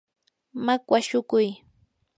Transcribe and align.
makwa 0.65 0.99
shukuy. 1.07 1.47